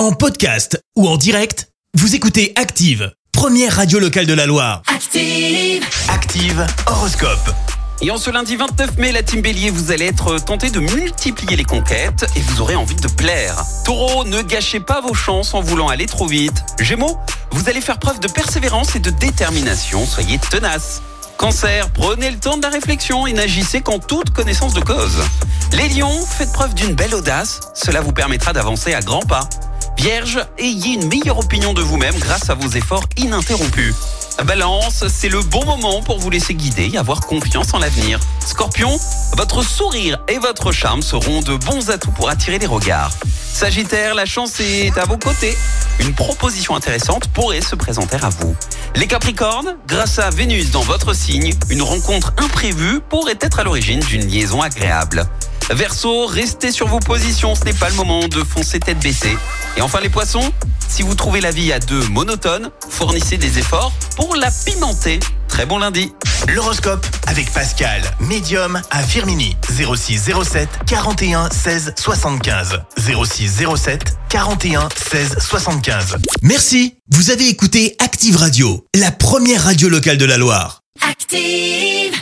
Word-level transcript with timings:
En 0.00 0.12
podcast 0.12 0.82
ou 0.96 1.06
en 1.06 1.18
direct, 1.18 1.68
vous 1.92 2.14
écoutez 2.14 2.54
Active, 2.56 3.12
première 3.32 3.76
radio 3.76 3.98
locale 3.98 4.24
de 4.24 4.32
la 4.32 4.46
Loire. 4.46 4.80
Active. 4.86 5.84
Active 6.08 6.66
Horoscope. 6.86 7.50
Et 8.00 8.10
en 8.10 8.16
ce 8.16 8.30
lundi 8.30 8.56
29 8.56 8.96
mai, 8.96 9.12
la 9.12 9.22
team 9.22 9.42
Bélier, 9.42 9.68
vous 9.68 9.92
allez 9.92 10.06
être 10.06 10.42
tenté 10.42 10.70
de 10.70 10.80
multiplier 10.80 11.54
les 11.54 11.64
conquêtes 11.64 12.24
et 12.34 12.40
vous 12.40 12.62
aurez 12.62 12.76
envie 12.76 12.96
de 12.96 13.08
plaire. 13.08 13.62
Taureau, 13.84 14.24
ne 14.24 14.40
gâchez 14.40 14.80
pas 14.80 15.02
vos 15.02 15.12
chances 15.12 15.52
en 15.52 15.60
voulant 15.60 15.88
aller 15.88 16.06
trop 16.06 16.26
vite. 16.26 16.64
Gémeaux, 16.78 17.18
vous 17.50 17.68
allez 17.68 17.82
faire 17.82 17.98
preuve 17.98 18.20
de 18.20 18.28
persévérance 18.28 18.96
et 18.96 19.00
de 19.00 19.10
détermination, 19.10 20.06
soyez 20.06 20.38
tenace. 20.38 21.02
Cancer, 21.36 21.90
prenez 21.90 22.30
le 22.30 22.38
temps 22.38 22.56
de 22.56 22.62
la 22.62 22.70
réflexion 22.70 23.26
et 23.26 23.34
n'agissez 23.34 23.82
qu'en 23.82 23.98
toute 23.98 24.30
connaissance 24.30 24.72
de 24.72 24.80
cause. 24.80 25.22
Les 25.74 25.90
lions, 25.90 26.24
faites 26.24 26.54
preuve 26.54 26.72
d'une 26.72 26.94
belle 26.94 27.14
audace, 27.14 27.60
cela 27.74 28.00
vous 28.00 28.12
permettra 28.12 28.54
d'avancer 28.54 28.94
à 28.94 29.00
grands 29.00 29.20
pas. 29.20 29.46
Vierge, 30.02 30.38
ayez 30.56 30.94
une 30.94 31.08
meilleure 31.08 31.38
opinion 31.38 31.74
de 31.74 31.82
vous-même 31.82 32.14
grâce 32.18 32.48
à 32.48 32.54
vos 32.54 32.70
efforts 32.70 33.04
ininterrompus. 33.18 33.94
Balance, 34.46 35.04
c'est 35.08 35.28
le 35.28 35.42
bon 35.42 35.62
moment 35.66 36.00
pour 36.00 36.18
vous 36.18 36.30
laisser 36.30 36.54
guider 36.54 36.90
et 36.90 36.96
avoir 36.96 37.20
confiance 37.20 37.74
en 37.74 37.78
l'avenir. 37.78 38.18
Scorpion, 38.40 38.98
votre 39.36 39.62
sourire 39.62 40.18
et 40.26 40.38
votre 40.38 40.72
charme 40.72 41.02
seront 41.02 41.42
de 41.42 41.54
bons 41.54 41.90
atouts 41.90 42.12
pour 42.12 42.30
attirer 42.30 42.58
les 42.58 42.66
regards. 42.66 43.12
Sagittaire, 43.52 44.14
la 44.14 44.24
chance 44.24 44.58
est 44.60 44.96
à 44.96 45.04
vos 45.04 45.18
côtés. 45.18 45.54
Une 45.98 46.14
proposition 46.14 46.74
intéressante 46.74 47.28
pourrait 47.28 47.60
se 47.60 47.74
présenter 47.74 48.16
à 48.22 48.30
vous. 48.30 48.56
Les 48.96 49.06
Capricornes, 49.06 49.76
grâce 49.86 50.18
à 50.18 50.30
Vénus 50.30 50.70
dans 50.70 50.80
votre 50.80 51.12
signe, 51.12 51.52
une 51.68 51.82
rencontre 51.82 52.32
imprévue 52.38 53.00
pourrait 53.06 53.38
être 53.38 53.58
à 53.58 53.64
l'origine 53.64 54.00
d'une 54.00 54.26
liaison 54.26 54.62
agréable. 54.62 55.26
Verseau, 55.70 56.26
restez 56.26 56.72
sur 56.72 56.88
vos 56.88 56.98
positions, 56.98 57.54
ce 57.54 57.64
n'est 57.64 57.72
pas 57.72 57.88
le 57.88 57.94
moment 57.94 58.26
de 58.26 58.42
foncer 58.42 58.80
tête 58.80 58.98
baissée. 58.98 59.36
Et 59.76 59.82
enfin 59.82 60.00
les 60.00 60.08
poissons, 60.08 60.52
si 60.88 61.02
vous 61.02 61.14
trouvez 61.14 61.40
la 61.40 61.52
vie 61.52 61.72
à 61.72 61.78
deux 61.78 62.06
monotone, 62.08 62.70
fournissez 62.88 63.36
des 63.36 63.58
efforts 63.58 63.92
pour 64.16 64.34
la 64.34 64.50
pimenter. 64.50 65.20
Très 65.48 65.66
bon 65.66 65.78
lundi. 65.78 66.12
L'horoscope 66.48 67.06
avec 67.26 67.52
Pascal, 67.52 68.02
médium 68.18 68.82
à 68.90 69.02
Firmini. 69.02 69.56
06 69.68 70.30
07 70.42 70.68
41 70.86 71.50
16 71.50 71.94
75. 71.96 72.80
06 72.98 73.62
07 73.76 74.16
41 74.28 74.88
16 74.96 75.36
75. 75.38 76.16
Merci. 76.42 76.94
Vous 77.12 77.30
avez 77.30 77.48
écouté 77.48 77.96
Active 77.98 78.36
Radio, 78.36 78.86
la 78.94 79.10
première 79.10 79.64
radio 79.64 79.88
locale 79.88 80.18
de 80.18 80.24
la 80.24 80.38
Loire. 80.38 80.82
Active. 81.08 82.20